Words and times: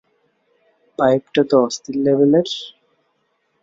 পাইপটা 0.99 1.41
তো 1.49 1.55
অস্থির 1.65 1.95
লেভেলের। 2.05 2.49